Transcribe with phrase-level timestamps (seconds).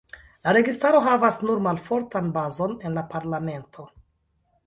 [0.45, 3.87] La registaro havas nur malfortan bazon en la parlamento.